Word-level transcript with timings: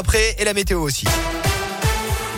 après 0.00 0.34
et 0.38 0.44
la 0.44 0.54
météo 0.54 0.80
aussi. 0.80 1.04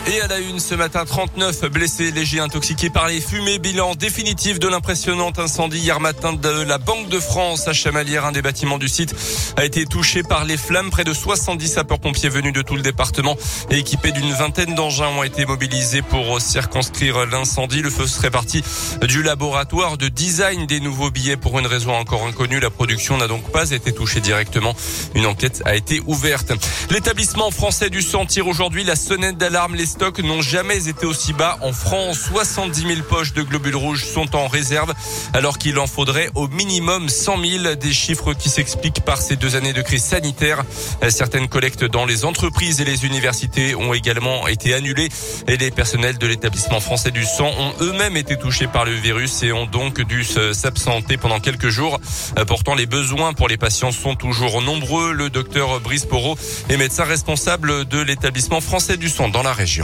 Et 0.04 0.20
à 0.20 0.26
la 0.26 0.40
une 0.40 0.58
ce 0.58 0.74
matin, 0.74 1.04
39 1.04 1.70
blessés 1.70 2.10
légers 2.10 2.40
intoxiqués 2.40 2.90
par 2.90 3.06
les 3.06 3.20
fumées. 3.20 3.60
Bilan 3.60 3.94
définitif 3.94 4.58
de 4.58 4.66
l'impressionnant 4.66 5.30
incendie 5.36 5.78
hier 5.78 6.00
matin 6.00 6.32
de 6.32 6.48
la 6.48 6.78
Banque 6.78 7.08
de 7.08 7.20
France 7.20 7.68
à 7.68 7.72
Chamalières. 7.72 8.26
Un 8.26 8.32
des 8.32 8.42
bâtiments 8.42 8.78
du 8.78 8.88
site 8.88 9.14
a 9.56 9.64
été 9.64 9.86
touché 9.86 10.24
par 10.24 10.44
les 10.44 10.56
flammes. 10.56 10.90
Près 10.90 11.04
de 11.04 11.12
70 11.12 11.68
sapeurs-pompiers 11.68 12.30
venus 12.30 12.52
de 12.52 12.62
tout 12.62 12.74
le 12.74 12.82
département 12.82 13.36
et 13.70 13.78
équipés 13.78 14.10
d'une 14.10 14.32
vingtaine 14.32 14.74
d'engins 14.74 15.06
ont 15.06 15.22
été 15.22 15.46
mobilisés 15.46 16.02
pour 16.02 16.40
circonscrire 16.40 17.24
l'incendie. 17.26 17.80
Le 17.80 17.90
feu 17.90 18.08
serait 18.08 18.32
parti 18.32 18.64
du 19.02 19.22
laboratoire 19.22 19.98
de 19.98 20.08
design 20.08 20.66
des 20.66 20.80
nouveaux 20.80 21.12
billets 21.12 21.36
pour 21.36 21.60
une 21.60 21.66
raison 21.68 21.94
encore 21.94 22.26
inconnue. 22.26 22.58
La 22.58 22.70
production 22.70 23.18
n'a 23.18 23.28
donc 23.28 23.52
pas 23.52 23.70
été 23.70 23.92
touchée 23.92 24.20
directement. 24.20 24.74
Une 25.14 25.26
enquête 25.26 25.62
a 25.64 25.76
été 25.76 26.02
ouverte. 26.06 26.52
L'établissement 26.90 27.52
français 27.52 27.88
du 27.88 28.02
sang 28.02 28.26
tire 28.26 28.48
aujourd'hui 28.48 28.82
la 28.82 28.96
sonnette 28.96 29.38
d'alarme. 29.38 29.76
Les 29.76 29.91
stocks 29.92 30.18
n'ont 30.20 30.40
jamais 30.40 30.88
été 30.88 31.06
aussi 31.06 31.32
bas 31.32 31.58
en 31.60 31.72
France. 31.72 32.18
70 32.30 32.80
000 32.80 33.00
poches 33.08 33.34
de 33.34 33.42
globules 33.42 33.76
rouges 33.76 34.06
sont 34.06 34.34
en 34.34 34.48
réserve, 34.48 34.92
alors 35.34 35.58
qu'il 35.58 35.78
en 35.78 35.86
faudrait 35.86 36.30
au 36.34 36.48
minimum 36.48 37.08
100 37.08 37.36
000. 37.62 37.74
Des 37.74 37.92
chiffres 37.92 38.32
qui 38.32 38.48
s'expliquent 38.48 39.04
par 39.04 39.18
ces 39.18 39.36
deux 39.36 39.54
années 39.54 39.74
de 39.74 39.82
crise 39.82 40.02
sanitaire. 40.02 40.64
Certaines 41.10 41.48
collectes 41.48 41.84
dans 41.84 42.06
les 42.06 42.24
entreprises 42.24 42.80
et 42.80 42.84
les 42.84 43.04
universités 43.04 43.74
ont 43.74 43.92
également 43.92 44.48
été 44.48 44.72
annulées 44.74 45.10
et 45.46 45.56
les 45.56 45.70
personnels 45.70 46.18
de 46.18 46.26
l'établissement 46.26 46.80
français 46.80 47.10
du 47.10 47.24
sang 47.24 47.50
ont 47.58 47.74
eux-mêmes 47.82 48.16
été 48.16 48.36
touchés 48.36 48.66
par 48.68 48.84
le 48.84 48.92
virus 48.92 49.42
et 49.42 49.52
ont 49.52 49.66
donc 49.66 50.00
dû 50.00 50.24
s'absenter 50.24 51.18
pendant 51.18 51.40
quelques 51.40 51.68
jours. 51.68 52.00
Pourtant, 52.46 52.74
les 52.74 52.86
besoins 52.86 53.34
pour 53.34 53.48
les 53.48 53.58
patients 53.58 53.92
sont 53.92 54.14
toujours 54.14 54.62
nombreux. 54.62 55.12
Le 55.12 55.28
docteur 55.28 55.80
Brice 55.80 56.06
Porot 56.06 56.38
est 56.70 56.78
médecin 56.78 57.04
responsable 57.04 57.84
de 57.84 58.00
l'établissement 58.00 58.62
français 58.62 58.96
du 58.96 59.10
sang 59.10 59.28
dans 59.28 59.42
la 59.42 59.52
région 59.52 59.81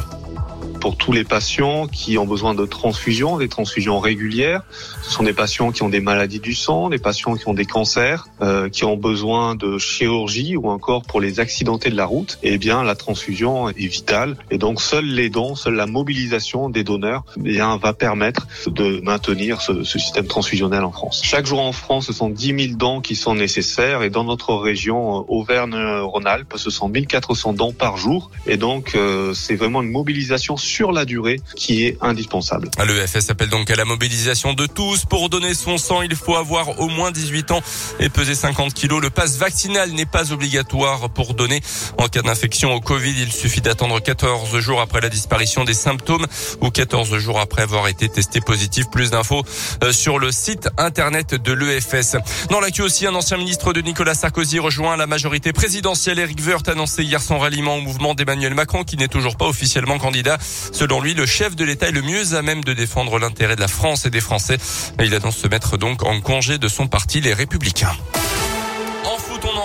pour 0.80 0.96
tous 0.96 1.12
les 1.12 1.24
patients 1.24 1.86
qui 1.86 2.19
ont 2.19 2.27
besoin 2.27 2.55
de 2.55 2.64
transfusions, 2.66 3.39
des 3.39 3.48
transfusions 3.48 3.98
régulières. 3.98 4.62
Ce 5.02 5.11
sont 5.11 5.22
des 5.22 5.33
patients 5.33 5.72
qui 5.72 5.83
ont 5.83 5.89
des 5.89 6.00
maladies 6.00 6.41
du 6.41 6.55
sang, 6.55 6.89
des 6.89 6.98
patients 6.98 7.34
qui 7.34 7.48
ont 7.48 7.55
des 7.55 7.64
cancers, 7.64 8.27
euh, 8.42 8.69
qui 8.69 8.84
ont 8.84 8.97
besoin 8.97 9.55
de 9.55 9.78
chirurgie 9.78 10.56
ou 10.56 10.69
encore 10.69 11.02
pour 11.02 11.20
les 11.20 11.41
accidentés 11.41 11.91
de 11.91 11.97
la 11.97 12.06
route. 12.06 12.39
Eh 12.42 12.58
bien, 12.58 12.83
la 12.83 12.94
transfusion 12.94 13.69
est 13.69 13.86
vitale 13.86 14.36
et 14.50 14.58
donc 14.58 14.80
seuls 14.80 15.06
les 15.06 15.30
dons, 15.30 15.55
seule 15.55 15.75
la 15.75 15.86
mobilisation 15.86 16.69
des 16.69 16.84
donneurs, 16.84 17.24
eh 17.36 17.41
bien, 17.41 17.77
va 17.77 17.92
permettre 17.92 18.47
de 18.67 19.00
maintenir 19.00 19.61
ce, 19.61 19.83
ce, 19.84 19.98
système 19.98 20.27
transfusionnel 20.27 20.84
en 20.84 20.92
France. 20.92 21.20
Chaque 21.24 21.47
jour 21.47 21.61
en 21.61 21.72
France, 21.72 22.06
ce 22.06 22.12
sont 22.12 22.30
10 22.30 22.67
000 22.67 22.77
dons 22.77 23.00
qui 23.00 23.17
sont 23.17 23.34
nécessaires 23.34 24.02
et 24.02 24.11
dans 24.11 24.24
notre 24.24 24.55
région 24.55 25.19
euh, 25.19 25.24
Auvergne-Rhône-Alpes, 25.28 26.55
ce 26.56 26.70
sont 26.70 26.89
1400 26.89 27.55
dons 27.55 27.72
par 27.72 27.97
jour 27.97 28.30
et 28.47 28.56
donc 28.56 28.95
euh, 28.95 29.34
c'est 29.34 29.56
vraiment 29.56 29.83
une 29.83 29.91
mobilisation 29.91 30.56
sur 30.69 30.92
la 30.92 31.05
durée 31.05 31.41
qui 31.56 31.84
est 31.84 31.97
indispensable. 32.00 32.70
L'EFS 32.78 33.30
appelle 33.30 33.48
donc 33.48 33.70
à 33.70 33.77
la 33.77 33.84
mobilisation 33.84 34.52
de 34.52 34.66
tous. 34.66 35.05
Pour 35.06 35.30
donner 35.30 35.55
son 35.55 35.78
sang, 35.78 36.02
il 36.02 36.14
faut 36.14 36.36
avoir 36.36 36.80
au 36.80 36.88
moins 36.88 37.11
18 37.11 37.50
ans 37.52 37.61
et 37.98 38.08
peser 38.08 38.34
50 38.34 38.74
kilos. 38.74 39.00
Le 39.02 39.11
passe 39.11 39.39
vaccinal 39.39 39.91
n'est 39.92 40.06
pas 40.06 40.33
obligatoire 40.33 41.11
pour 41.11 41.34
donner. 41.34 41.61
En 41.96 42.08
cas 42.08 42.22
d'infection 42.22 42.74
au 42.74 42.80
Covid, 42.80 43.14
il 43.19 43.33
suffit 43.33 43.61
d'attendre 43.61 44.00
14 44.00 44.58
jours 44.58 44.80
après 44.80 45.00
la 45.00 45.08
disparition 45.08 45.64
des 45.64 45.74
symptômes 45.74 46.27
ou 46.61 46.70
14 46.70 47.16
jours 47.19 47.41
après 47.41 47.62
avoir 47.62 47.89
été 47.89 48.08
testé 48.08 48.41
positif. 48.41 48.86
Plus 48.91 49.11
d'infos 49.11 49.42
euh, 49.83 49.92
sur 49.92 50.19
le 50.19 50.30
site 50.30 50.69
internet 50.77 51.34
de 51.34 51.52
l'EFS. 51.52 52.16
Dans 52.50 52.61
l'actu 52.61 52.83
aussi, 52.83 53.06
un 53.06 53.14
ancien 53.14 53.39
ministre 53.39 53.72
de 53.72 53.80
Nicolas 53.80 54.14
Sarkozy 54.14 54.58
rejoint 54.58 54.96
la 54.96 55.06
majorité 55.06 55.52
présidentielle. 55.52 56.19
Eric 56.19 56.39
Woerth 56.46 56.69
annoncé 56.69 57.02
hier 57.02 57.22
son 57.22 57.39
ralliement 57.39 57.77
au 57.77 57.80
mouvement 57.80 58.14
d'Emmanuel 58.14 58.55
Macron 58.55 58.84
qui 58.84 58.96
n'est 58.96 59.08
toujours 59.08 59.36
pas 59.36 59.46
officiellement 59.46 59.98
candidat. 59.98 60.39
Selon 60.73 61.01
lui, 61.01 61.14
le 61.14 61.27
chef 61.27 61.56
de 61.56 61.64
l'État 61.64 61.89
est 61.89 61.92
le 61.92 62.03
mieux 62.03 62.34
à 62.34 62.42
même 62.42 62.64
de 62.64 62.73
défendre 62.73 63.19
l'intérêt 63.19 63.56
de 63.56 63.61
la 63.61 63.69
France 63.69 64.06
et 64.06 64.11
des 64.11 64.20
Français. 64.20 64.59
Il 65.03 65.14
annonce 65.14 65.39
se 65.39 65.48
mettre 65.48 65.77
donc 65.77 66.02
en 66.02 66.20
congé 66.20 66.58
de 66.58 66.69
son 66.69 66.86
parti, 66.86 67.20
les 67.20 67.35
Républicains 67.35 67.96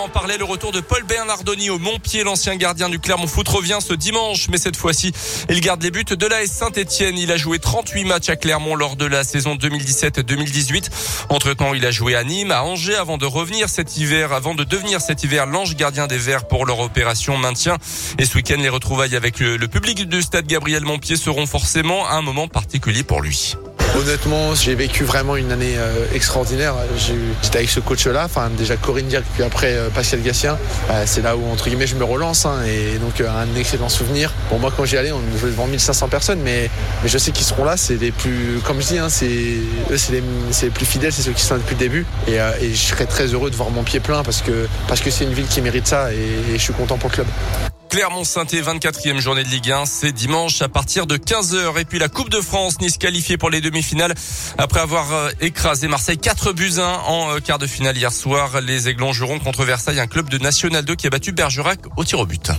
en 0.04 0.08
parlait, 0.08 0.36
le 0.36 0.44
retour 0.44 0.70
de 0.70 0.80
Paul 0.80 1.02
Bernardoni 1.04 1.70
au 1.70 1.78
Montpied, 1.78 2.24
l'ancien 2.24 2.56
gardien 2.56 2.90
du 2.90 2.98
Clermont 2.98 3.26
Foot 3.26 3.48
revient 3.48 3.78
ce 3.80 3.94
dimanche, 3.94 4.48
mais 4.50 4.58
cette 4.58 4.76
fois-ci, 4.76 5.12
il 5.48 5.62
garde 5.62 5.82
les 5.82 5.90
buts 5.90 6.04
de 6.04 6.26
l'AS 6.26 6.46
Saint-Etienne. 6.46 7.16
Il 7.16 7.32
a 7.32 7.38
joué 7.38 7.58
38 7.58 8.04
matchs 8.04 8.28
à 8.28 8.36
Clermont 8.36 8.74
lors 8.74 8.96
de 8.96 9.06
la 9.06 9.24
saison 9.24 9.54
2017-2018. 9.54 10.90
Entre-temps, 11.30 11.72
il 11.72 11.86
a 11.86 11.90
joué 11.90 12.16
à 12.16 12.22
Nîmes, 12.22 12.50
à 12.50 12.64
Angers 12.64 12.96
avant 12.96 13.16
de 13.16 13.24
revenir 13.24 13.70
cet 13.70 13.96
hiver, 13.96 14.34
avant 14.34 14.54
de 14.54 14.64
devenir 14.64 15.00
cet 15.00 15.24
hiver 15.24 15.46
l'ange 15.46 15.74
gardien 15.74 16.06
des 16.06 16.18
Verts 16.18 16.48
pour 16.48 16.66
leur 16.66 16.80
opération 16.80 17.38
maintien. 17.38 17.78
Et 18.18 18.26
ce 18.26 18.36
week-end, 18.36 18.58
les 18.58 18.68
retrouvailles 18.68 19.16
avec 19.16 19.40
le, 19.40 19.56
public 19.68 20.06
du 20.06 20.20
stade 20.20 20.46
Gabriel 20.46 20.84
Montpied 20.84 21.16
seront 21.16 21.46
forcément 21.46 22.06
un 22.10 22.20
moment 22.20 22.46
particulier 22.46 23.04
pour 23.04 23.22
lui. 23.22 23.56
Honnêtement, 23.96 24.56
j'ai 24.56 24.74
vécu 24.74 25.04
vraiment 25.04 25.36
une 25.36 25.52
année 25.52 25.76
euh, 25.76 26.06
extraordinaire. 26.12 26.74
J'étais 26.96 27.58
avec 27.58 27.70
ce 27.70 27.78
coach-là, 27.78 28.24
enfin 28.24 28.50
déjà 28.50 28.76
Corinne 28.76 29.06
Dirk, 29.06 29.24
puis 29.34 29.44
après 29.44 29.74
euh, 29.74 29.88
Pascal 29.88 30.20
Gassien. 30.20 30.58
Bah, 30.88 31.06
c'est 31.06 31.22
là 31.22 31.36
où 31.36 31.48
entre 31.52 31.68
guillemets 31.68 31.86
je 31.86 31.94
me 31.94 32.02
relance 32.02 32.44
hein, 32.44 32.62
et 32.66 32.98
donc 32.98 33.20
euh, 33.20 33.28
un 33.30 33.54
excellent 33.56 33.88
souvenir. 33.88 34.32
Pour 34.48 34.58
moi, 34.58 34.72
quand 34.76 34.84
j'y 34.84 34.96
allais, 34.96 35.12
on 35.12 35.20
jouait 35.38 35.50
devant 35.50 35.68
1500 35.68 36.08
personnes, 36.08 36.40
mais, 36.42 36.70
je 37.04 37.18
sais 37.18 37.30
qu'ils 37.30 37.46
seront 37.46 37.64
là. 37.64 37.76
C'est 37.76 37.94
les 37.94 38.10
plus, 38.10 38.58
comme 38.64 38.80
je 38.80 38.86
dis, 38.88 38.98
hein, 38.98 39.08
c'est 39.08 39.58
c'est 39.96 40.12
les, 40.62 40.70
plus 40.70 40.86
fidèles, 40.86 41.12
c'est 41.12 41.22
ceux 41.22 41.32
qui 41.32 41.42
sont 41.42 41.54
là 41.54 41.60
depuis 41.60 41.74
le 41.74 41.80
début. 41.80 42.06
Et, 42.26 42.38
je 42.72 42.76
serais 42.76 43.06
très 43.06 43.26
heureux 43.26 43.50
de 43.50 43.56
voir 43.56 43.70
mon 43.70 43.84
pied 43.84 44.00
plein 44.00 44.24
parce 44.24 44.42
que 44.42 44.66
parce 44.88 45.02
que 45.02 45.10
c'est 45.10 45.24
une 45.24 45.34
ville 45.34 45.46
qui 45.46 45.60
mérite 45.60 45.86
ça 45.86 46.12
et 46.12 46.52
je 46.52 46.60
suis 46.60 46.74
content 46.74 46.98
pour 46.98 47.10
le 47.10 47.14
club. 47.14 47.26
Clermont-Sainté, 47.94 48.60
24e 48.60 49.20
journée 49.20 49.44
de 49.44 49.48
Ligue 49.50 49.70
1, 49.70 49.86
c'est 49.86 50.10
dimanche 50.10 50.60
à 50.62 50.68
partir 50.68 51.06
de 51.06 51.16
15h. 51.16 51.78
Et 51.78 51.84
puis 51.84 52.00
la 52.00 52.08
Coupe 52.08 52.28
de 52.28 52.40
France, 52.40 52.80
Nice 52.80 52.98
qualifié 52.98 53.36
pour 53.36 53.50
les 53.50 53.60
demi-finales 53.60 54.12
après 54.58 54.80
avoir 54.80 55.12
euh, 55.12 55.30
écrasé 55.40 55.86
Marseille 55.86 56.18
4 56.18 56.52
buts 56.52 56.72
1 56.78 56.82
en 56.82 57.36
euh, 57.36 57.38
quart 57.38 57.60
de 57.60 57.68
finale 57.68 57.96
hier 57.96 58.12
soir. 58.12 58.60
Les 58.62 58.88
Aiglons 58.88 59.12
joueront 59.12 59.38
contre 59.38 59.64
Versailles, 59.64 60.00
un 60.00 60.08
club 60.08 60.28
de 60.28 60.38
National 60.38 60.84
2 60.84 60.96
qui 60.96 61.06
a 61.06 61.10
battu 61.10 61.30
Bergerac 61.30 61.78
au 61.96 62.02
tir 62.02 62.18
au 62.18 62.26
but. 62.26 62.50